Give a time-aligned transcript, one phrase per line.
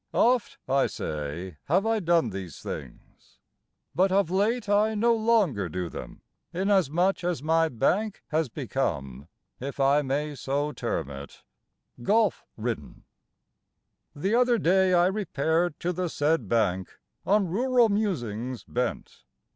[0.15, 3.37] Oft, I say, have I done these things;
[3.93, 9.27] But of late I no longer do them, Inasmuch as my bank Has become
[9.59, 11.43] (if I may so term it)
[12.01, 13.03] Golf ridden.
[14.15, 19.23] The other day I repaired to the said bank On rural musings bent.